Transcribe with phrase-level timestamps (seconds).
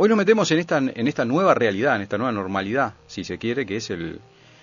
[0.00, 3.36] Hoy nos metemos en esta, en esta nueva realidad, en esta nueva normalidad, si se
[3.36, 4.20] quiere, que es el,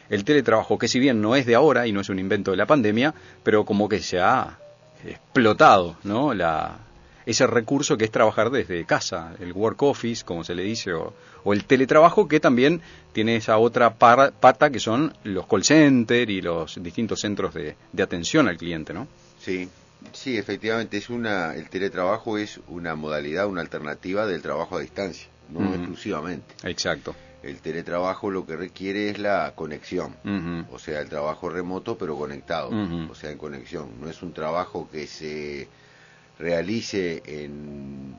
[0.10, 2.58] el teletrabajo, que si bien no es de ahora y no es un invento de
[2.58, 4.58] la pandemia, pero como que se ha
[5.06, 6.34] explotado, ¿no?
[6.34, 6.78] La,
[7.26, 11.14] ese recurso que es trabajar desde casa, el work office, como se le dice, o,
[11.48, 12.80] el teletrabajo, que también
[13.12, 18.48] tiene esa otra pata que son los call centers y los distintos centros de, atención
[18.48, 19.06] al cliente, ¿no?
[19.40, 19.68] Sí,
[20.12, 25.28] sí, efectivamente, es una, el teletrabajo es una modalidad, una alternativa del trabajo a distancia,
[25.50, 26.56] no exclusivamente.
[26.64, 27.16] Exacto.
[27.44, 30.16] El teletrabajo lo que requiere es la conexión,
[30.72, 32.72] o sea, el trabajo remoto pero conectado,
[33.10, 33.90] o sea, en conexión.
[34.02, 35.68] No es un trabajo que se
[36.40, 38.16] realice en,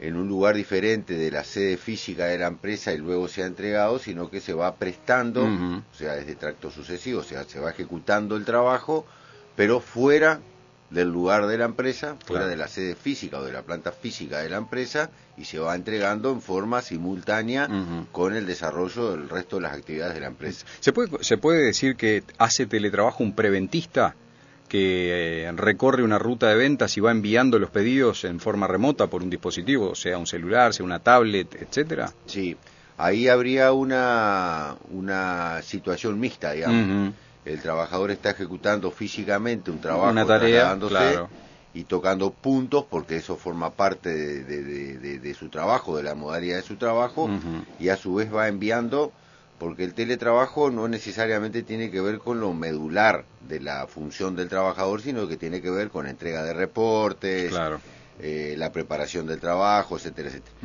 [0.00, 4.00] en un lugar diferente de la sede física de la empresa y luego sea entregado,
[4.00, 8.36] sino que se va prestando, o sea, desde tracto sucesivo, o sea, se va ejecutando
[8.36, 9.06] el trabajo,
[9.54, 10.40] pero fuera
[10.90, 14.40] del lugar de la empresa, fuera de la sede física o de la planta física
[14.40, 17.68] de la empresa, y se va entregando en forma simultánea
[18.12, 20.66] con el desarrollo del resto de las actividades de la empresa.
[20.80, 24.14] ¿Se puede, ¿Se puede decir que hace teletrabajo un preventista?
[24.68, 29.06] que eh, recorre una ruta de ventas y va enviando los pedidos en forma remota
[29.06, 32.12] por un dispositivo, sea un celular, sea una tablet, etcétera?
[32.26, 32.56] Sí,
[32.96, 37.14] ahí habría una, una situación mixta, digamos.
[37.46, 40.76] El trabajador está ejecutando físicamente un trabajo, una tarea,
[41.72, 46.76] y tocando puntos, porque eso forma parte de, su trabajo, de la modalidad de su
[46.76, 47.30] trabajo,
[47.78, 49.12] y a su vez va enviando
[49.58, 54.48] porque el teletrabajo no necesariamente tiene que ver con lo medular de la función del
[54.48, 57.54] trabajador, sino que tiene que ver con entrega de reportes,
[58.20, 60.56] eh, la preparación del trabajo, etcétera, etcétera.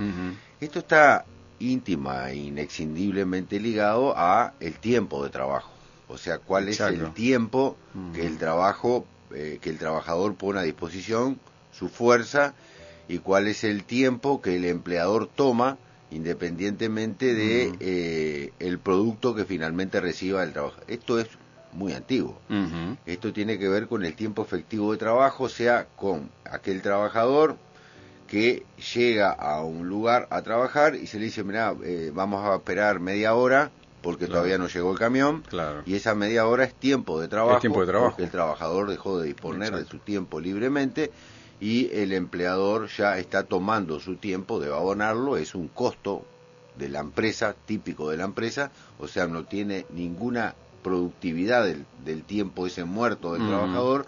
[0.60, 1.26] Esto está
[1.60, 5.72] íntima e inexcindiblemente ligado a el tiempo de trabajo,
[6.12, 7.78] o sea, cuál es el tiempo
[8.14, 11.40] que el trabajo, eh, que el trabajador pone a disposición,
[11.72, 12.54] su fuerza,
[13.08, 15.78] y cuál es el tiempo que el empleador toma
[16.12, 20.82] independientemente de eh, el producto que finalmente reciba el trabajo.
[20.88, 21.28] Esto es
[21.72, 22.38] muy antiguo.
[23.06, 27.56] Esto tiene que ver con el tiempo efectivo de trabajo, o sea, con aquel trabajador
[28.28, 32.56] que llega a un lugar a trabajar y se le dice, mira, eh, vamos a
[32.56, 35.44] esperar media hora porque todavía no llegó el camión
[35.86, 38.12] y esa media hora es tiempo de trabajo, tiempo de trabajo.
[38.12, 41.12] porque el trabajador dejó de disponer de su tiempo libremente
[41.60, 46.26] y el empleador ya está tomando su tiempo, de abonarlo, es un costo
[46.78, 52.66] de la empresa, típico de la empresa, o sea, no tiene ninguna productividad del, tiempo
[52.66, 54.06] ese muerto del mm, trabajador,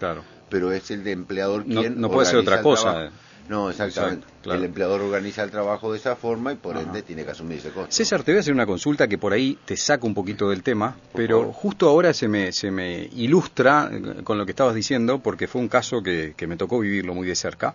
[0.48, 2.00] pero es el de empleador quien...
[2.00, 3.10] No, puede ser otra cosa.
[3.48, 4.26] No, exactamente.
[4.44, 7.70] El empleador organiza el trabajo de esa forma y por ende tiene que asumir ese
[7.70, 7.92] costo.
[7.92, 10.62] César, te voy a hacer una consulta que por ahí te saca un poquito del
[10.62, 15.18] tema, pero justo ahora se me, se me ilustra eh, con lo que estabas diciendo,
[15.18, 17.74] porque fue un caso que, que me tocó vivirlo muy de cerca.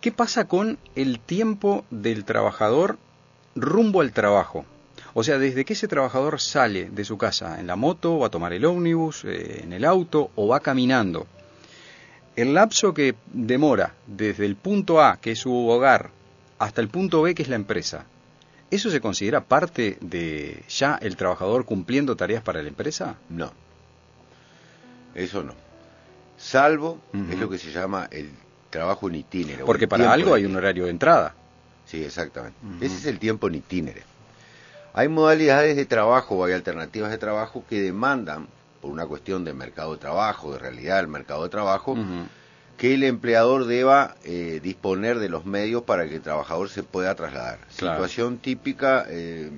[0.00, 2.98] ¿Qué pasa con el tiempo del trabajador
[3.54, 4.64] rumbo al trabajo?
[5.14, 8.30] O sea, desde que ese trabajador sale de su casa en la moto, va a
[8.30, 11.26] tomar el ómnibus, eh, en el auto o va caminando
[12.36, 16.10] el lapso que demora desde el punto A, que es su hogar,
[16.58, 18.04] hasta el punto B, que es la empresa,
[18.70, 23.16] ¿eso se considera parte de ya el trabajador cumpliendo tareas para la empresa?
[23.28, 23.52] No.
[25.14, 25.54] Eso no.
[26.38, 26.98] Salvo,
[27.30, 28.30] es lo que se llama el
[28.70, 29.64] trabajo en itinere.
[29.64, 31.34] Porque para algo hay un horario de entrada.
[31.86, 32.58] Sí, exactamente.
[32.80, 34.02] Ese es el tiempo en itinere.
[34.94, 38.48] Hay modalidades de trabajo o hay alternativas de trabajo que demandan
[38.82, 41.96] por una cuestión de mercado de trabajo, de realidad del mercado de trabajo,
[42.76, 47.14] que el empleador deba eh, disponer de los medios para que el trabajador se pueda
[47.14, 47.60] trasladar.
[47.70, 49.50] Situación típica, eh,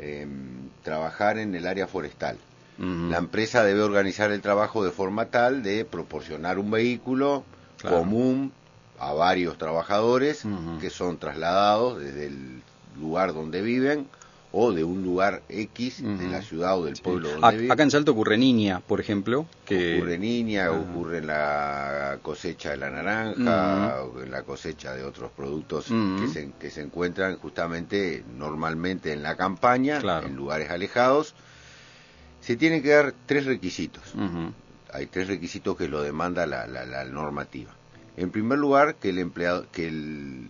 [0.00, 2.36] em, trabajar en el área forestal.
[2.76, 7.44] La empresa debe organizar el trabajo de forma tal de proporcionar un vehículo
[7.88, 8.52] común
[8.98, 10.44] a varios trabajadores
[10.80, 12.62] que son trasladados desde el
[12.98, 14.08] lugar donde viven
[14.56, 18.12] o de un lugar X de la ciudad o del pueblo donde Acá en Salto
[18.12, 19.46] ocurre niña, por ejemplo.
[19.66, 19.96] Que...
[19.96, 25.32] Ocurre niña, ocurre en la cosecha de la naranja, o en la cosecha de otros
[25.32, 31.34] productos que, se, que se encuentran justamente normalmente en la campaña, en lugares alejados.
[32.40, 34.14] Se tienen que dar tres requisitos.
[34.92, 37.72] Hay tres requisitos que lo demanda la, la, normativa.
[38.16, 40.48] En primer lugar, que el, empleado, que el,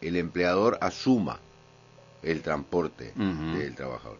[0.00, 1.40] el empleador asuma
[2.22, 4.18] el transporte del trabajador.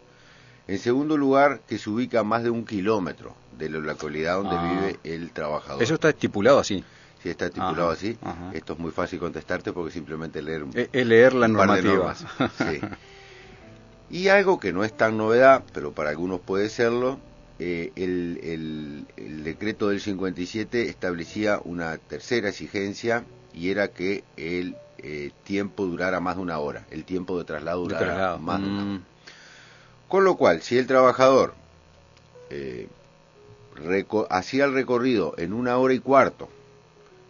[0.67, 4.55] En segundo lugar, que se ubica a más de un kilómetro de la localidad donde
[4.55, 4.71] ah.
[4.71, 5.83] vive el trabajador.
[5.83, 6.83] Eso está estipulado así.
[7.21, 8.17] Sí, está estipulado así.
[8.53, 12.15] Esto es muy fácil contestarte porque simplemente leer es, es leer la normativa.
[12.57, 12.81] Sí.
[14.09, 17.19] Y algo que no es tan novedad, pero para algunos puede serlo,
[17.59, 23.23] eh, el, el, decreto del 57 establecía una tercera exigencia
[23.53, 27.81] y era que el eh, tiempo durara más de una hora, el tiempo de traslado
[27.81, 28.91] durara más de una hora.
[28.91, 29.03] Mm.
[30.07, 31.53] Con lo cual, si el trabajador
[32.49, 32.87] eh,
[34.29, 36.49] hacía el recorrido en una hora y cuarto,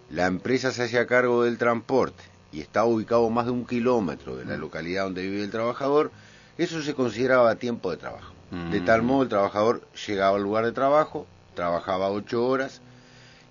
[0.09, 4.45] la empresa se hacía cargo del transporte y estaba ubicado más de un kilómetro de
[4.45, 4.61] la mm.
[4.61, 6.11] localidad donde vive el trabajador,
[6.57, 8.33] eso se consideraba tiempo de trabajo.
[8.69, 9.05] De tal mm.
[9.05, 11.25] modo el trabajador llegaba al lugar de trabajo,
[11.55, 12.81] trabajaba ocho horas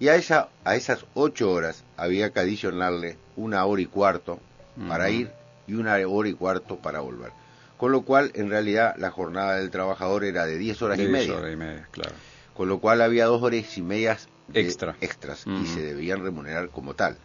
[0.02, 4.40] y a, esa, a esas ocho horas había que adicionarle una hora y cuarto
[4.88, 5.31] para ir
[5.69, 7.31] y una hora y cuarto para volver.
[7.76, 11.37] Con lo cual, en realidad, la jornada del trabajador era de diez horas y media.
[11.37, 12.16] Horas y media claro.
[12.52, 14.96] Con lo cual había dos horas y medias Extra.
[15.00, 17.16] extras y se debían remunerar como tal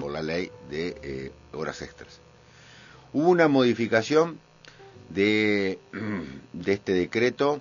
[0.00, 2.18] por la ley de eh, horas extras.
[3.12, 4.40] Hubo una modificación
[5.08, 5.78] de,
[6.52, 7.60] de este decreto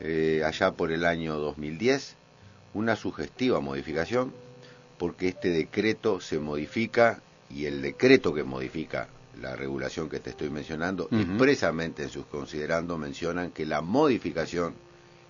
[0.00, 2.16] eh, allá por el año 2010,
[2.74, 4.32] una sugestiva modificación,
[4.98, 9.08] porque este decreto se modifica y el decreto que modifica
[9.40, 14.74] la regulación que te estoy mencionando, expresamente en sus considerando mencionan que la modificación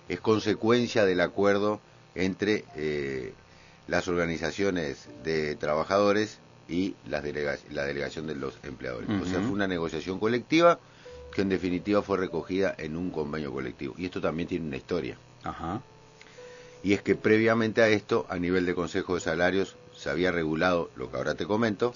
[0.09, 1.79] es consecuencia del acuerdo
[2.15, 3.33] entre eh,
[3.87, 7.23] las organizaciones de trabajadores y las
[7.71, 9.09] la delegación de los empleadores.
[9.09, 10.79] O sea, fue una negociación colectiva
[11.33, 13.95] que en definitiva fue recogida en un convenio colectivo.
[13.97, 15.17] Y esto también tiene una historia.
[15.43, 15.81] Ajá.
[16.83, 20.89] Y es que previamente a esto, a nivel de Consejo de Salarios, se había regulado
[20.95, 21.93] lo que ahora te comento,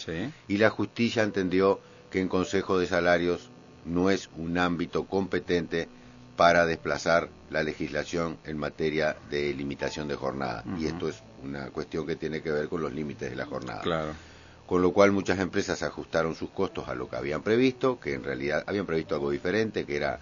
[0.47, 1.79] y la justicia entendió
[2.11, 3.49] que en Consejo de Salarios
[3.85, 5.87] no es un ámbito competente
[6.35, 10.63] para desplazar la legislación en materia de limitación de jornada.
[10.79, 13.81] Y esto es una cuestión que tiene que ver con los límites de la jornada.
[13.81, 14.13] Claro
[14.65, 18.23] con lo cual muchas empresas ajustaron sus costos a lo que habían previsto, que en
[18.23, 20.19] realidad habían previsto algo diferente, que era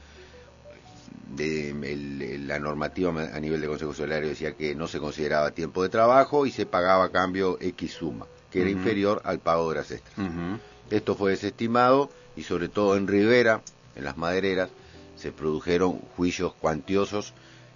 [1.35, 5.89] de, la normativa a nivel de Consejo Salario decía que no se consideraba tiempo de
[5.89, 9.91] trabajo y se pagaba a cambio X suma, que era inferior al pago de horas
[9.91, 10.27] extras.
[10.89, 13.61] Esto fue desestimado y sobre todo en Rivera,
[13.95, 14.69] en las madereras,
[15.15, 17.33] se produjeron juicios cuantiosos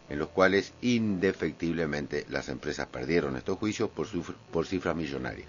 [0.09, 4.07] en los cuales indefectiblemente las empresas perdieron estos juicios por,
[4.51, 5.47] por cifras millonarias.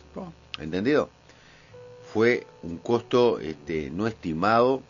[0.58, 1.10] ¿Entendido?
[2.12, 4.82] Fue un costo este, no estimado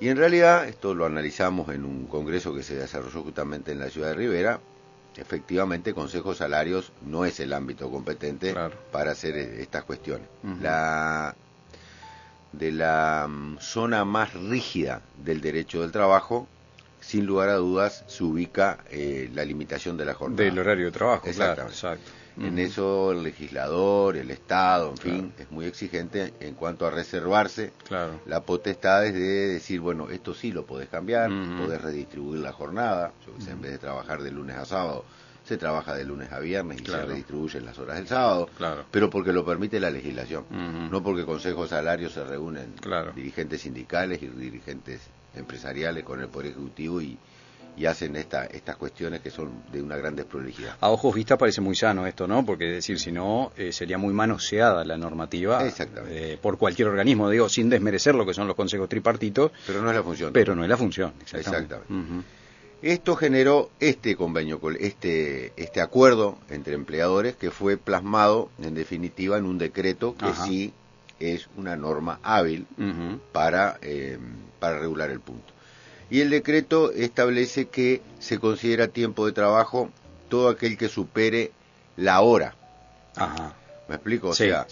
[0.00, 3.90] y en realidad, esto lo analizamos en un congreso que se desarrolló justamente en la
[3.90, 4.60] ciudad de Rivera,
[5.16, 8.54] efectivamente Consejo Salarios no es el ámbito competente
[8.90, 10.26] para hacer eh, estas cuestiones.
[10.60, 11.34] La
[12.52, 16.46] de la mm, zona más rígida del derecho del trabajo
[17.00, 20.42] sin lugar a dudas se ubica eh, la limitación de la jornada.
[20.42, 21.74] Del horario de trabajo, Exactamente.
[21.74, 22.10] exacto.
[22.36, 27.72] En eso el legislador, el Estado, en fin, es muy exigente en cuanto a reservarse
[27.86, 28.20] claro.
[28.26, 33.50] la potestad de decir, bueno, esto sí lo podés cambiar, podés redistribuir la jornada, yo
[33.50, 35.04] en vez de trabajar de lunes a sábado,
[35.44, 38.84] se trabaja de lunes a viernes y se redistribuyen las horas del sábado, claro.
[38.90, 40.44] pero porque lo permite la legislación,
[40.90, 43.12] no porque consejos salarios se reúnen claro.
[43.12, 45.02] dirigentes sindicales y dirigentes
[45.36, 47.18] empresariales con el Poder Ejecutivo y,
[47.76, 50.76] y hacen esta, estas cuestiones que son de una gran desprolijidad.
[50.80, 52.44] A ojos vista parece muy sano esto, ¿no?
[52.44, 55.60] Porque decir, si no, eh, sería muy manoseada la normativa
[56.08, 59.52] eh, por cualquier organismo, digo, sin desmerecer lo que son los consejos tripartitos.
[59.66, 60.32] Pero no es la función.
[60.32, 61.76] Pero no es la función, exactamente.
[62.82, 69.46] Esto generó este convenio, este, este acuerdo entre empleadores que fue plasmado en definitiva en
[69.46, 70.74] un decreto que sí
[71.18, 72.66] es una norma hábil
[73.32, 74.18] para, eh,
[74.58, 75.53] para regular el punto.
[76.14, 79.90] Y el decreto establece que se considera tiempo de trabajo
[80.28, 81.50] todo aquel que supere
[81.96, 82.54] la hora.
[83.16, 83.56] Ajá.
[83.88, 84.28] ¿Me explico?
[84.28, 84.64] O sea,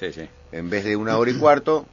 [0.53, 1.85] en vez de una hora y cuarto,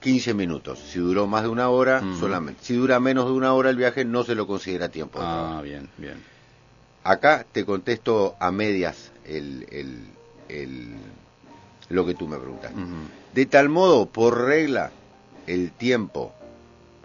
[0.00, 0.78] 15 minutos.
[0.78, 2.64] Si duró más de una hora, solamente.
[2.64, 5.28] Si dura menos de una hora el viaje, no se lo considera tiempo de ah,
[5.28, 5.58] trabajo.
[5.58, 6.24] Ah, bien, bien.
[7.04, 9.98] Acá te contesto a medias el, el,
[10.48, 10.96] el
[11.90, 12.72] lo que tú me preguntas.
[13.34, 14.92] De tal modo, por regla,
[15.46, 16.32] el tiempo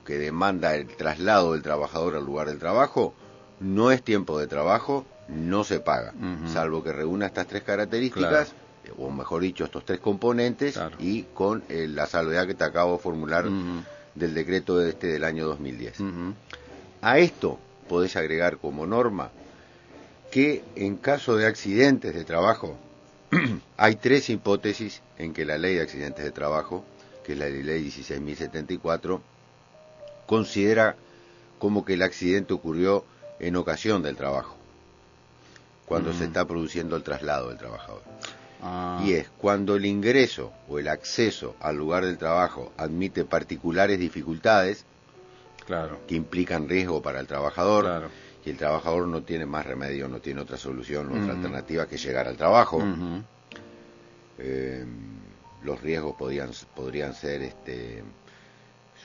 [0.05, 3.13] que demanda el traslado del trabajador al lugar del trabajo
[3.59, 6.13] no es tiempo de trabajo, no se paga,
[6.51, 8.53] salvo que reúna estas tres características,
[8.97, 12.99] o mejor dicho, estos tres componentes, y con eh, la salvedad que te acabo de
[12.99, 13.45] formular
[14.15, 15.97] del decreto de este del año 2010.
[17.01, 19.29] A esto podés agregar como norma
[20.31, 22.75] que en caso de accidentes de trabajo,
[23.77, 26.83] hay tres hipótesis en que la ley de accidentes de trabajo,
[27.23, 29.21] que es la ley 16.074,
[30.25, 30.95] considera
[31.59, 33.05] como que el accidente ocurrió
[33.39, 34.55] en ocasión del trabajo,
[35.85, 36.27] cuando se mm.
[36.27, 38.01] está produciendo el traslado del trabajador.
[38.61, 39.01] Ah.
[39.05, 44.85] Y es cuando el ingreso o el acceso al lugar del trabajo admite particulares dificultades
[45.65, 45.99] claro.
[46.07, 48.09] que implican riesgo para el trabajor
[48.45, 52.27] y el trabajador no tiene más remedio, no tiene otra solución, otra alternativa que llegar
[52.27, 52.81] al trabajo.
[54.39, 54.85] Eh,
[55.63, 58.03] los riesgos podían, podrían ser este,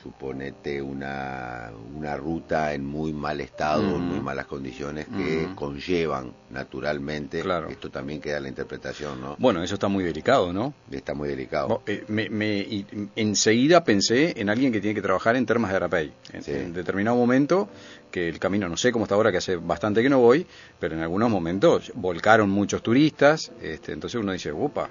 [0.03, 7.41] suponete una, una ruta en muy mal estado, en muy malas condiciones que conllevan naturalmente.
[7.41, 7.69] Claro.
[7.69, 9.37] Esto también queda la interpretación, ¿no?
[9.39, 10.75] Bueno, eso está muy delicado, ¿no?
[10.91, 11.83] Está muy delicado.
[11.87, 12.87] Eh, me,
[13.17, 16.13] enseguida pensé en alguien que tiene que trabajar en termas de Arapey.
[16.33, 17.69] En, determinado momento,
[18.11, 20.47] que el camino no sé cómo está ahora, que hace bastante que no voy,
[20.79, 24.89] pero en algunos momentos volcaron muchos turistas, este, entonces uno dice, upa,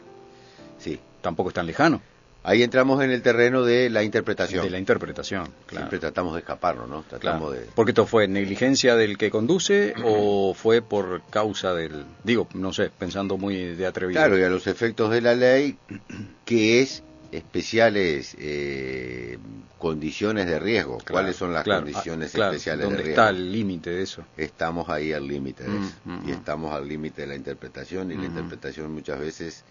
[0.78, 1.00] sí.
[1.22, 2.02] tampoco es tan lejano.
[2.48, 4.64] Ahí entramos en el terreno de la interpretación.
[4.64, 5.84] De la interpretación, claro.
[5.84, 7.04] Siempre tratamos de escaparnos, ¿no?
[7.04, 7.66] Tratamos de...
[7.76, 12.06] Porque esto fue negligencia del que conduce o fue por causa del...
[12.24, 14.22] Digo, no sé, pensando muy de atrevido.
[14.22, 15.78] Claro, y a los efectos de la ley,
[16.46, 19.38] que es especiales eh,
[19.78, 21.00] condiciones de riesgo.
[21.06, 22.96] ¿Cuáles son las condiciones ah, especiales de riesgo?
[22.96, 24.24] ¿Dónde está el límite de eso?
[24.38, 25.96] Estamos ahí al límite de mm, eso.
[26.06, 26.36] Mm, y mm.
[26.36, 29.66] estamos al límite de la interpretación y la interpretación muchas veces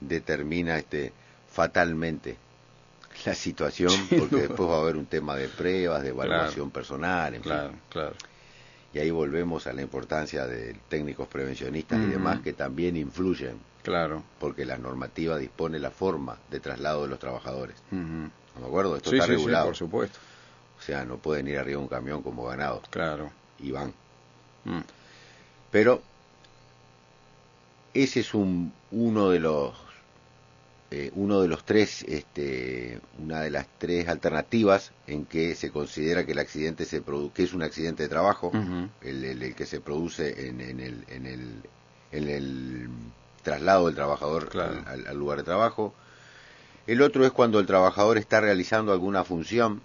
[0.00, 1.12] determina este
[1.54, 2.36] fatalmente
[3.24, 7.42] la situación, porque después va a haber un tema de pruebas, de evaluación personal, en
[7.42, 8.14] claro, Claro.
[8.92, 13.58] Y ahí volvemos a la importancia de técnicos prevencionistas y demás que también influyen.
[13.82, 14.22] Claro.
[14.38, 17.74] Porque la normativa dispone la forma de traslado de los trabajadores.
[17.90, 18.30] ¿No
[18.60, 18.96] me acuerdo?
[18.96, 19.66] Esto está regulado.
[19.66, 20.20] por supuesto.
[20.78, 22.82] O sea, no pueden ir arriba de un camión como ganado.
[22.90, 23.32] Claro.
[23.58, 23.92] Y van.
[24.64, 24.82] Mm.
[25.72, 26.00] Pero
[27.94, 29.74] ese es un, uno de los
[30.96, 36.24] eh, uno de los tres, este, una de las tres alternativas en que se considera
[36.24, 37.02] que el accidente se
[37.34, 38.52] que es un accidente de trabajo,
[39.00, 41.62] el, que se produce en, el, en, el,
[42.12, 42.88] en el
[43.42, 44.48] traslado del trabajador
[44.86, 45.92] al, lugar de trabajo.
[46.86, 49.80] El otro es cuando el trabajador está realizando alguna función,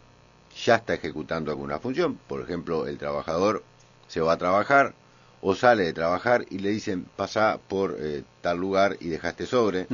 [0.63, 2.19] ya está ejecutando alguna función.
[2.27, 3.63] Por ejemplo, el trabajador
[4.07, 4.93] se va a trabajar
[5.41, 9.87] o sale de trabajar y le dicen pasa por eh, tal lugar y dejaste sobre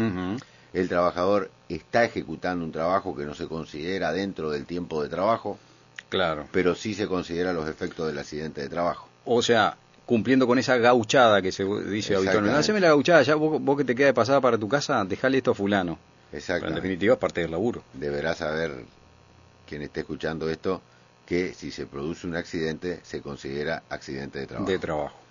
[0.76, 5.58] el trabajador está ejecutando un trabajo que no se considera dentro del tiempo de trabajo,
[6.10, 9.08] claro, pero sí se considera los efectos del accidente de trabajo.
[9.24, 13.78] O sea, cumpliendo con esa gauchada que se dice habitualmente, haceme la gauchada, ya vos,
[13.78, 15.98] que te queda de pasada para tu casa, dejale esto a fulano.
[16.34, 16.68] Exacto.
[16.68, 17.82] En definitiva es parte del laburo.
[17.94, 18.74] Deberá saber
[19.66, 20.82] quien esté escuchando esto
[21.26, 24.70] que si se produce un accidente se considera accidente de trabajo.
[24.70, 25.25] De trabajo.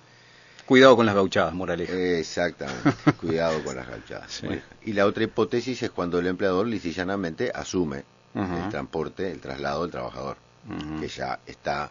[0.66, 1.92] Cuidado con las gauchadas, moraleja.
[1.92, 2.90] Exactamente,
[3.20, 4.42] cuidado con las gauchadas.
[4.84, 8.04] y la otra hipótesis es cuando el empleador lisillanamente asume
[8.34, 10.36] el transporte, el traslado del trabajador,
[11.00, 11.90] que ya está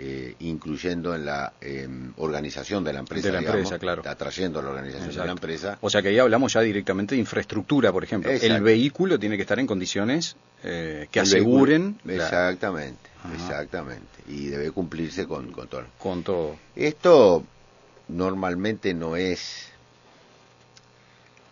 [0.00, 4.02] eh, incluyendo en la em, organización de la empresa, de la empresa claro.
[4.02, 5.78] está trayendo a la organización de la empresa.
[5.80, 8.30] O sea que ahí hablamos ya directamente de infraestructura, por ejemplo.
[8.30, 11.98] El vehículo tiene que estar en condiciones eh, que aseguren.
[12.06, 14.22] Exactamente, exactamente.
[14.28, 15.84] Y debe cumplirse con, con todo.
[15.98, 16.56] Con todo.
[16.76, 17.42] Esto
[18.08, 19.68] normalmente no es...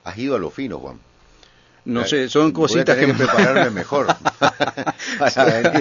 [0.05, 1.01] Has ido a lo fino, Juan.
[1.85, 3.07] No sé, son cositas que...
[3.07, 4.07] que prepararme mejor
[5.19, 5.73] para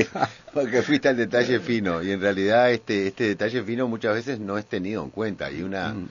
[0.54, 4.60] porque fuiste al detalle fino y en realidad este este detalle fino muchas veces no
[4.60, 6.08] es tenido en cuenta y una mm.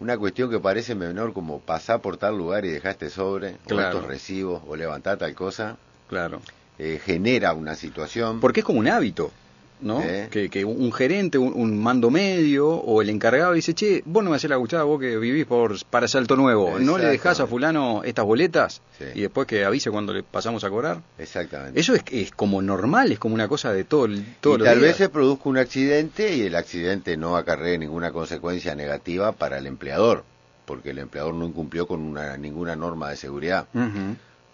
[0.00, 4.04] una cuestión que parece menor como pasar por tal lugar y dejaste sobre o estos
[4.04, 5.78] recibos o levantar tal cosa
[6.08, 6.42] claro.
[6.78, 8.40] eh, genera una situación.
[8.40, 9.32] Porque es como un hábito
[9.80, 10.02] ¿no?
[10.30, 14.50] Que, un gerente, un, mando medio o el encargado dice, che, vos no me haces
[14.50, 18.24] la gustada, vos que vivís por, para Salto Nuevo, ¿no le dejás a fulano estas
[18.24, 18.80] boletas?
[19.14, 21.02] Y después que avise cuando le pasamos a cobrar.
[21.18, 21.78] Exactamente.
[21.78, 24.08] Eso es, es como normal, es como una cosa de todo,
[24.40, 28.74] todo y tal vez se produzca un accidente y el accidente no acarree ninguna consecuencia
[28.74, 30.24] negativa para el empleador,
[30.64, 33.66] porque el empleador no incumplió con una, ninguna norma de seguridad.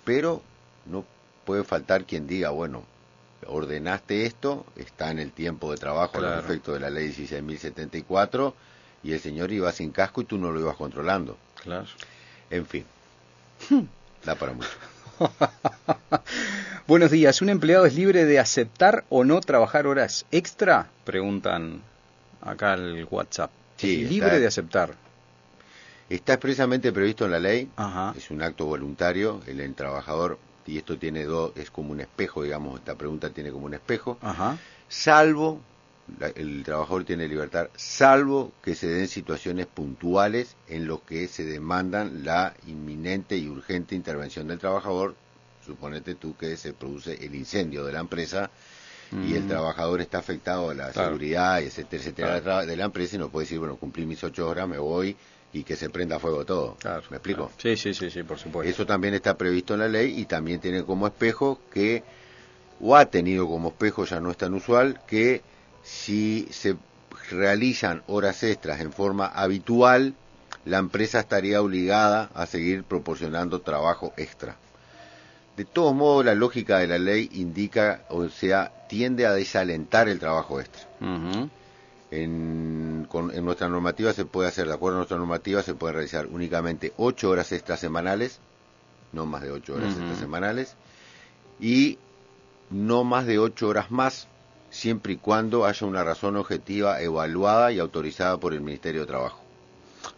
[0.05, 0.43] Pero
[0.87, 1.05] no
[1.45, 2.85] puede faltar quien diga, bueno,
[3.47, 8.55] ordenaste esto, está en el tiempo de trabajo al efecto de la ley 16.074
[9.03, 11.37] y el señor iba sin casco y tú no lo ibas controlando.
[11.63, 11.87] Claro.
[12.51, 12.85] En fin,
[14.25, 14.69] da para mucho.
[16.87, 20.89] Buenos días, ¿un empleado es libre de aceptar o no trabajar horas extra?
[21.05, 21.81] Preguntan
[22.41, 23.51] acá el WhatsApp.
[23.77, 24.95] Sí, libre de aceptar.
[26.09, 27.71] Está expresamente previsto en la ley,
[28.17, 32.79] es un acto voluntario, el trabajador y esto tiene dos, es como un espejo, digamos,
[32.79, 34.19] esta pregunta tiene como un espejo,
[34.89, 35.61] salvo,
[36.35, 42.25] el trabajador tiene libertad, salvo que se den situaciones puntuales en los que se demandan
[42.25, 45.15] la inminente y urgente intervención del trabajador,
[45.65, 48.51] suponete tú que se produce el incendio de la empresa,
[49.13, 49.49] y el mm.
[49.49, 53.59] trabajador está afectado a la seguridad, etcétera, etcétera, de la empresa y no puede decir,
[53.59, 55.15] bueno, cumplí mis ocho horas, me voy
[55.53, 56.77] y que se prenda fuego todo.
[57.11, 57.51] ¿Me explico?
[57.59, 58.71] Sí, sí, sí, sí, por supuesto.
[58.71, 62.03] Eso también está previsto en la ley y también tiene como espejo que,
[62.81, 65.43] o ha tenido como espejo, ya no es tan usual, que
[65.83, 66.77] si se
[67.31, 70.15] realizan horas extras en forma habitual,
[70.65, 74.57] la empresa estaría obligada a seguir proporcionando trabajo extra.
[75.57, 80.19] De todos modos, la lógica de la ley indica, o sea, tiende a desalentar el
[80.19, 80.83] trabajo extra.
[81.01, 81.51] en,
[83.43, 87.31] nuestra normativa se puede hacer, de acuerdo a nuestra normativa, se puede realizar únicamente ocho
[87.31, 88.39] horas extras semanales,
[89.13, 90.75] no más de ocho horas extras semanales,
[91.61, 91.99] y
[92.71, 94.29] no más de ocho horas más,
[94.71, 99.41] siempre y cuando haya una razón objetiva evaluada y autorizada por el Ministerio de Trabajo.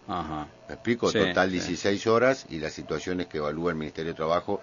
[0.07, 0.49] Ajá.
[0.69, 1.13] ¿Me explico?
[1.13, 4.61] Total 16 horas y las situaciones que evalúa el Ministerio de Trabajo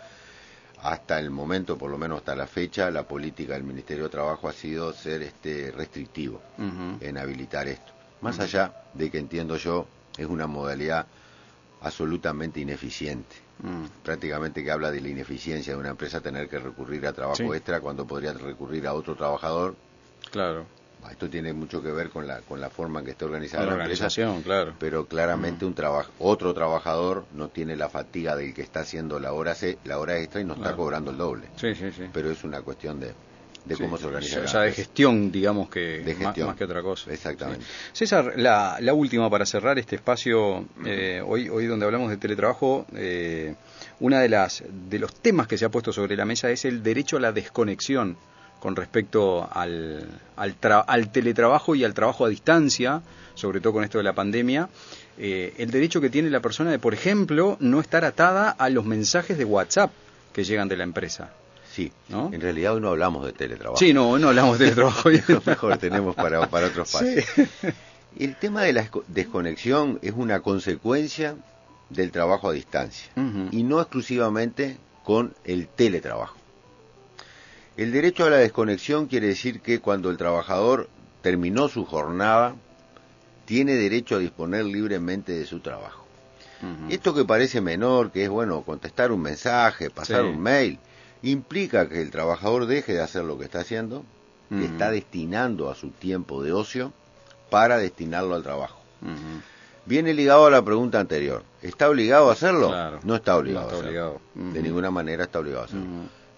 [0.81, 4.47] hasta el momento, por lo menos hasta la fecha, la política del Ministerio de Trabajo
[4.47, 6.41] ha sido ser este restrictivo
[6.99, 7.93] en habilitar esto.
[8.21, 9.87] Más allá de que entiendo yo
[10.17, 11.05] es una modalidad
[11.81, 13.35] absolutamente ineficiente.
[13.63, 13.85] Mm.
[14.03, 17.79] Prácticamente que habla de la ineficiencia de una empresa tener que recurrir a trabajo extra
[17.79, 19.75] cuando podría recurrir a otro trabajador.
[20.31, 20.65] Claro.
[21.09, 23.73] Esto tiene mucho que ver con la, con la forma en que está organizada la,
[23.73, 24.75] organización, claro.
[24.79, 29.33] Pero claramente un trabajo, otro trabajador no tiene la fatiga del que está haciendo la
[29.33, 31.47] hora, la hora extra y no está cobrando el doble.
[31.55, 32.03] Sí, sí, sí.
[32.13, 33.13] Pero es una cuestión de,
[33.65, 34.41] de cómo se organiza.
[34.41, 36.48] O sea, de gestión, digamos que de gestión.
[36.48, 37.12] Más, que otra cosa.
[37.12, 37.65] Exactamente.
[37.94, 42.86] César, la, la, última para cerrar este espacio, eh, hoy, hoy donde hablamos de teletrabajo,
[42.96, 43.56] eh,
[44.00, 46.82] una de las de los temas que se ha puesto sobre la mesa es el
[46.82, 48.18] derecho a la desconexión
[48.60, 53.01] con respecto al, al, teletrabajo y al trabajo a distancia,
[53.34, 54.70] sobre todo con esto de la pandemia,
[55.18, 58.86] eh, el derecho que tiene la persona de, por ejemplo, no estar atada a los
[58.86, 59.91] mensajes de WhatsApp
[60.32, 61.32] que llegan de la empresa.
[61.71, 62.29] Sí, ¿no?
[62.33, 63.77] en realidad hoy no hablamos de teletrabajo.
[63.77, 65.09] Sí, no, hoy no hablamos de teletrabajo.
[65.45, 67.23] mejor tenemos para, para otros pasos.
[68.19, 71.35] El tema de la desconexión es una consecuencia
[71.89, 73.09] del trabajo a distancia
[73.51, 76.35] y no exclusivamente con el teletrabajo.
[77.77, 80.89] El derecho a la desconexión quiere decir que cuando el trabajador
[81.21, 82.55] terminó su jornada,
[83.45, 86.05] tiene derecho a disponer libremente de su trabajo.
[86.89, 90.77] Esto que parece menor, que es bueno contestar un mensaje, pasar un mail,
[91.23, 94.03] implica que el trabajador deje de hacer lo que está haciendo,
[94.49, 96.91] que está destinando a su tiempo de ocio
[97.49, 98.79] para destinarlo al trabajo.
[99.86, 101.43] Viene ligado a la pregunta anterior.
[101.62, 102.99] ¿Está obligado a hacerlo?
[103.03, 104.21] No está obligado a hacerlo.
[104.36, 105.86] De ninguna manera está obligado a hacerlo.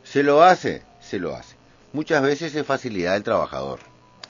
[0.03, 0.83] ¿Se lo hace?
[1.03, 1.55] se lo hace.
[1.91, 3.79] Muchas veces es facilidad del trabajador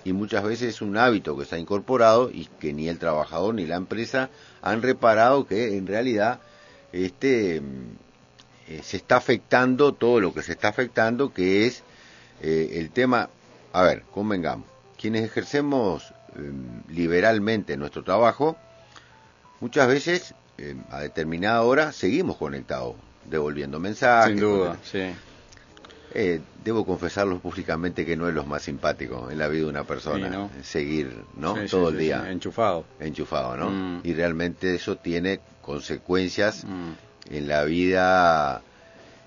[0.03, 3.55] y muchas veces es un hábito que se ha incorporado y que ni el trabajador
[3.55, 4.29] ni la empresa
[4.61, 6.39] han reparado que en realidad
[6.91, 7.61] este
[8.67, 11.83] eh, se está afectando todo lo que se está afectando que es
[12.41, 13.29] eh, el tema
[13.71, 14.67] a ver convengamos
[14.99, 18.57] quienes ejercemos em, liberalmente nuestro trabajo
[19.59, 22.95] muchas veces em, a determinada hora seguimos conectados
[23.29, 25.13] devolviendo mensajes sin duda sí
[26.15, 29.83] eh, debo confesarlo públicamente que no es lo más simpático en la vida de una
[29.83, 31.55] persona, seguir, ¿no?
[31.65, 32.29] Todo el día.
[32.29, 32.85] enchufado.
[32.99, 33.71] Enchufado, ¿no?
[33.71, 34.01] Mm.
[34.03, 36.91] Y realmente eso tiene consecuencias mm.
[37.29, 38.61] En la vida,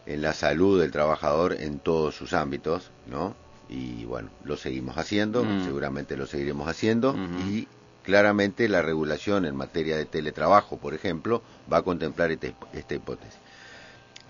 [0.06, 3.34] en la salud del trabajador en todos sus ámbitos, ¿no?
[3.68, 5.64] Y bueno, lo seguimos haciendo, mm.
[5.64, 7.16] seguramente lo seguiremos haciendo
[7.48, 7.66] y
[8.04, 13.40] claramente la regulación en materia de teletrabajo, por ejemplo, va a contemplar este, esta hipótesis.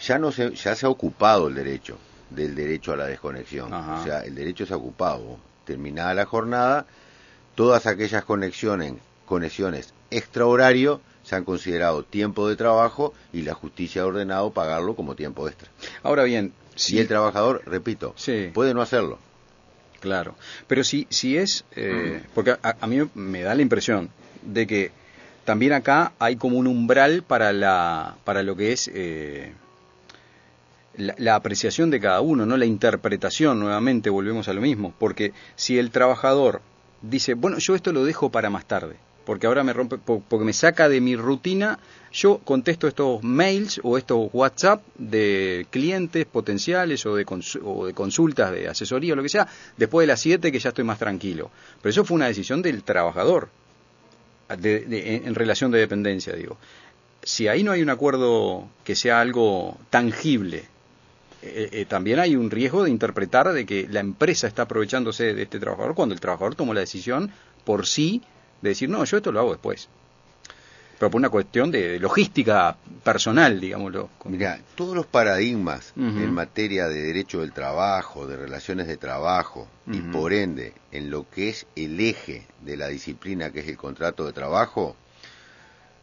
[0.01, 1.99] Ya no se, ya se ha ocupado el derecho,
[2.31, 3.73] del derecho a la desconexión.
[3.73, 5.39] O sea, el derecho se ha ocupado.
[5.65, 6.87] Terminada la jornada,
[7.55, 8.95] todas aquellas conexiones,
[9.27, 15.17] conexiones extrahorario se han considerado tiempo de trabajo y la justicia ha ordenado pagarlo como
[15.17, 15.69] tiempo extra.
[16.03, 18.15] Ahora bien, si y el trabajador, repito,
[18.55, 19.19] puede no hacerlo.
[20.01, 20.37] Claro,
[20.69, 22.31] pero si, si es, eh, mm.
[22.35, 24.11] porque a, mí me da la impresión
[24.43, 24.93] de que
[25.45, 28.91] también acá hay como un umbral para, la, para lo que es...
[28.95, 29.53] Eh,
[30.97, 35.79] la, apreciación de cada uno, no la interpretación, nuevamente volvemos a lo mismo, porque si
[35.79, 36.63] el trabajador
[37.03, 40.53] dice, bueno, yo esto lo dejo para más tarde, porque ahora me rompe, porque me
[40.53, 41.79] saca de mi rutina,
[42.13, 47.27] yo contesto estos mails o estos WhatsApp de clientes potenciales o de,
[47.65, 50.69] o de consultas de asesoría o lo que sea, después de las 7 que ya
[50.69, 51.51] estoy más tranquilo.
[51.83, 53.49] Pero eso fue una decisión del trabajador,
[54.49, 56.57] en relación de dependencia, digo.
[57.23, 60.67] Si ahí no hay un acuerdo que sea algo tangible,
[61.43, 65.43] eh, eh, también hay un riesgo de interpretar de que la empresa está aprovechándose de
[65.43, 67.33] este trabajador cuando el trabajador tomó la decisión
[67.65, 68.23] por sí
[68.63, 69.89] de decir, no, yo esto lo hago después.
[70.99, 74.09] Pero por una cuestión de logística personal, digámoslo.
[74.25, 80.01] Mira, todos los paradigmas en materia de derecho del trabajo, de relaciones de trabajo, y
[80.01, 84.25] por ende en lo que es el eje de la disciplina que es el contrato
[84.25, 84.97] de trabajo,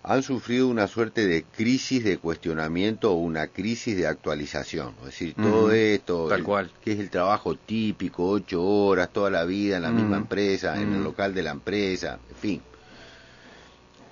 [0.06, 4.94] han sufrido una suerte de crisis de cuestionamiento o una crisis de actualización.
[5.00, 6.72] Es decir, todo esto, Tal cual.
[6.84, 10.94] que es el trabajo típico, ocho horas, toda la vida en la misma empresa, en
[10.94, 12.62] el local de la empresa, en fin.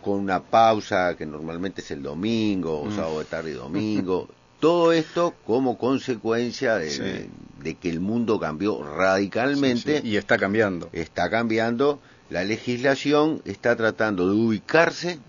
[0.01, 4.29] Con una pausa que normalmente es el domingo, o sábado de tarde y domingo.
[4.61, 7.29] Todo esto como consecuencia de,
[7.63, 10.01] de, que el mundo cambió radicalmente.
[10.05, 10.87] Y está cambiando.
[10.93, 11.99] Está cambiando.
[12.29, 15.19] La legislación está tratando de ubicarse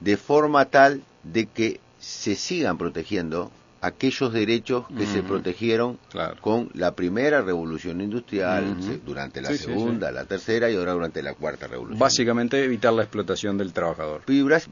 [0.00, 5.98] de forma tal de que se sigan protegiendo aquellos derechos que se protegieron
[6.40, 11.66] con la primera revolución industrial, durante la segunda, la tercera y ahora durante la cuarta
[11.66, 11.98] revolución.
[11.98, 14.22] Básicamente evitar la explotación del trabajador.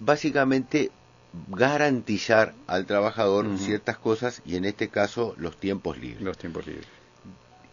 [0.00, 0.90] Básicamente
[1.48, 6.22] garantizar al trabajador ciertas cosas y en este caso los tiempos libres.
[6.22, 6.86] Los tiempos libres.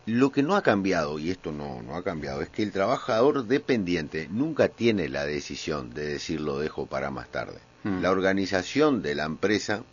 [0.05, 3.45] Lo que no ha cambiado, y esto no, no ha cambiado, es que el trabajador
[3.45, 7.59] dependiente nunca tiene la decisión de decir lo dejo para más tarde.
[7.83, 8.01] Hmm.
[8.01, 9.83] La organización de la empresa,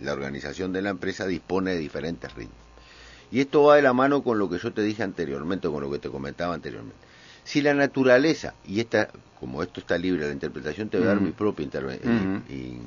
[0.00, 2.56] la organización de la empresa dispone de diferentes ritmos.
[3.30, 5.90] Y esto va de la mano con lo que yo te dije anteriormente, con lo
[5.90, 6.98] que te comentaba anteriormente.
[7.44, 11.10] Si la naturaleza, y esta, como esto está libre de la interpretación, te voy a
[11.10, 11.24] dar hmm.
[11.24, 12.78] mi propia eh,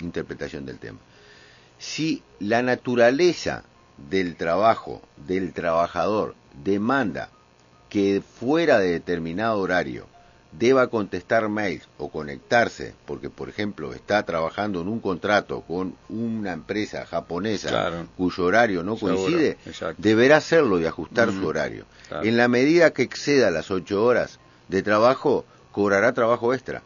[0.00, 0.98] interpretación del tema.
[1.78, 3.64] Si la naturaleza
[4.08, 6.34] del trabajo del trabajador
[6.64, 7.28] demanda
[7.88, 10.06] que fuera de determinado horario
[10.52, 16.52] deba contestar mails o conectarse, porque por ejemplo está trabajando en un contrato con una
[16.52, 19.58] empresa japonesa cuyo horario no coincide,
[19.98, 21.84] deberá hacerlo y ajustar su horario.
[22.22, 26.82] En la medida que exceda las ocho horas de trabajo, cobrará trabajo extra.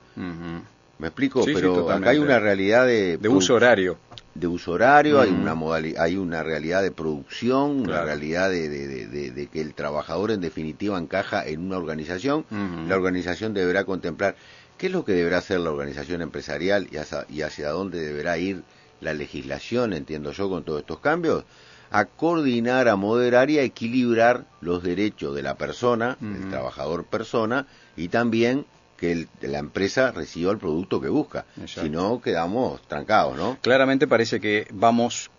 [0.98, 1.44] ¿Me explico?
[1.44, 3.16] Pero acá hay una realidad de...
[3.16, 3.96] De uso horario
[4.34, 5.54] de uso horario, hay una
[5.98, 11.46] hay una realidad de producción, una realidad de, de, que el trabajador en definitiva encaja
[11.46, 12.44] en una organización.
[12.88, 14.34] La organización deberá contemplar
[14.76, 18.36] qué es lo que deberá hacer la organización empresarial y hacia, y hacia dónde deberá
[18.38, 18.62] ir
[19.00, 21.44] la legislación, entiendo yo, con todos estos cambios,
[21.90, 27.66] a coordinar, a moderar y a equilibrar los derechos de la persona, del trabajador persona,
[27.96, 28.66] y también
[29.04, 31.44] que la empresa reciba el producto que busca.
[31.66, 33.58] Si no, quedamos trancados, ¿no?
[33.60, 35.30] Claramente parece que vamos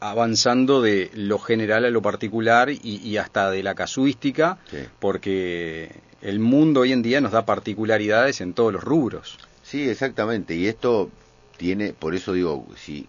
[0.00, 4.58] avanzando de lo general a lo particular y, hasta de la casuística,
[4.98, 9.38] porque el mundo hoy en día nos da particularidades en todos los rubros.
[9.62, 10.54] Sí, exactamente.
[10.54, 11.10] Y esto
[11.56, 13.06] tiene, por eso digo, si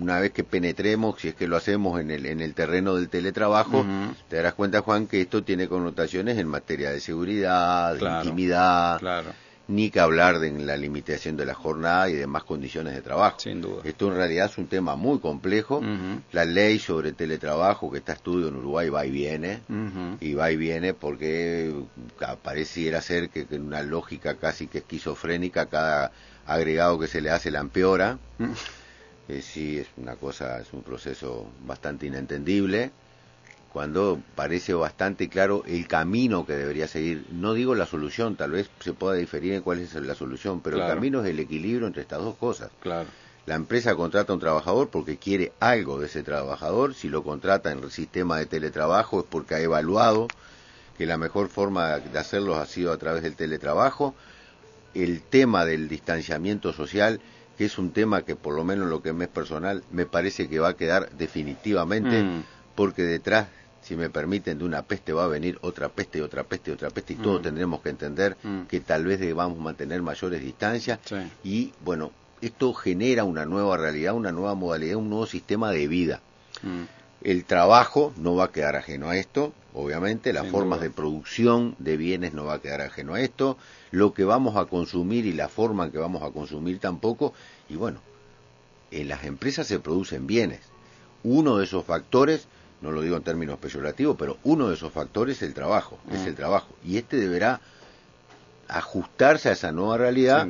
[0.00, 3.08] una vez que penetremos, si es que lo hacemos en el, en el terreno del
[3.08, 3.84] teletrabajo,
[4.28, 9.00] te darás cuenta, Juan, que esto tiene connotaciones en materia de seguridad, de intimidad,
[9.68, 13.38] ni que hablar de la limitación de la jornada y demás condiciones de trabajo.
[13.38, 13.82] Sin duda.
[13.84, 15.80] Esto en realidad es un tema muy complejo.
[16.32, 19.60] La ley sobre teletrabajo que está estudio en Uruguay va y viene,
[20.20, 21.72] y va y viene porque
[22.42, 26.12] pareciera ser que en una lógica casi que esquizofrénica cada
[26.44, 28.18] agregado que se le hace la empeora
[29.40, 32.90] sí es una cosa, es un proceso bastante inentendible,
[33.72, 37.24] cuando parece bastante claro el camino que debería seguir.
[37.30, 40.76] No digo la solución, tal vez se pueda diferir en cuál es la solución, pero
[40.76, 42.70] el camino es el equilibrio entre estas dos cosas.
[42.80, 43.08] Claro.
[43.46, 47.72] La empresa contrata a un trabajador porque quiere algo de ese trabajador, si lo contrata
[47.72, 50.28] en el sistema de teletrabajo es porque ha evaluado
[50.96, 54.14] que la mejor forma de hacerlo ha sido a través del teletrabajo.
[54.94, 57.20] El tema del distanciamiento social
[57.62, 60.48] que es un tema que por lo menos lo que me es personal me parece
[60.48, 62.42] que va a quedar definitivamente mm.
[62.74, 63.46] porque detrás
[63.82, 66.74] si me permiten de una peste va a venir otra peste y otra peste y
[66.74, 67.44] otra peste y todos mm.
[67.44, 68.62] tendremos que entender mm.
[68.62, 70.98] que tal vez debamos mantener mayores distancias
[71.44, 76.20] y bueno esto genera una nueva realidad una nueva modalidad un nuevo sistema de vida
[77.22, 81.96] el trabajo no va a quedar ajeno a esto obviamente, las formas de producción de
[81.96, 83.56] bienes no va a quedar ajeno a esto,
[83.90, 87.32] lo que vamos a consumir y la forma en que vamos a consumir tampoco,
[87.72, 88.00] y bueno,
[88.90, 90.60] en las empresas se producen bienes.
[91.24, 92.46] Uno de esos factores,
[92.82, 96.20] no lo digo en términos peyorativos, pero uno de esos factores es el trabajo, es
[96.20, 96.26] mm.
[96.26, 97.60] el trabajo, y este deberá
[98.68, 100.46] ajustarse a esa nueva realidad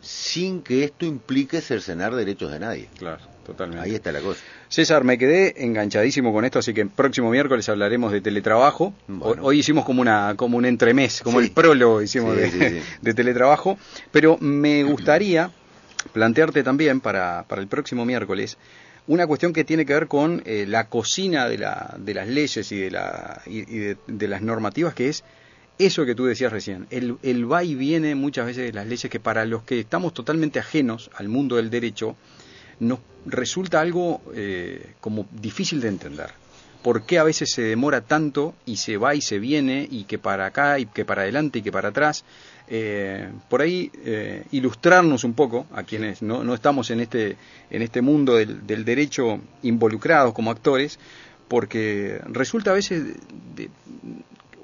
[0.00, 2.88] sin que esto implique cercenar derechos de nadie.
[2.96, 3.84] Claro, totalmente.
[3.84, 4.40] Ahí está la cosa.
[4.68, 8.94] César, me quedé enganchadísimo con esto, así que el próximo miércoles hablaremos de teletrabajo.
[9.20, 13.78] Hoy hicimos como una como un entremés, como el prólogo hicimos de, teletrabajo,
[14.12, 15.50] pero me gustaría
[16.12, 18.58] plantearte también para, para el próximo miércoles
[19.08, 22.70] una cuestión que tiene que ver con eh, la cocina de, la, de las leyes
[22.72, 25.22] y de, la, y de, las normativas, que es
[25.78, 29.10] eso que tú decías recién, el, el va y viene muchas veces de las leyes
[29.10, 32.16] que para los que estamos totalmente ajenos al mundo del derecho,
[32.80, 36.30] nos resulta algo eh, como difícil de entender.
[36.82, 40.18] por qué a veces se demora tanto y se va y se viene y que
[40.18, 42.24] para acá y que para adelante y que para atrás.
[42.68, 47.36] Eh, por ahí eh, ilustrarnos un poco a quienes no, no, estamos en este,
[47.70, 50.98] en este mundo del, derecho involucrados como actores,
[51.46, 53.04] porque resulta a veces
[53.54, 53.70] de,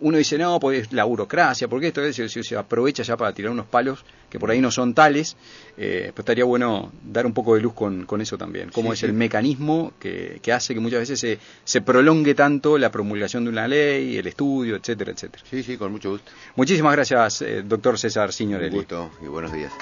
[0.03, 3.53] uno dice, no, pues la burocracia, porque esto es, se, se, aprovecha ya para tirar
[3.53, 5.37] unos palos que por ahí no son tales,
[5.77, 8.95] eh, pues estaría bueno dar un poco de luz con, con eso también, cómo sí,
[8.95, 9.07] es sí.
[9.07, 13.51] el mecanismo que, que, hace que muchas veces se, se, prolongue tanto la promulgación de
[13.51, 15.45] una ley, el estudio, etcétera, etcétera.
[15.49, 16.33] Sí, sí, con mucho gusto.
[16.57, 18.71] Muchísimas gracias, eh, doctor César Signorelli.
[18.71, 19.73] Un gusto y buenos días.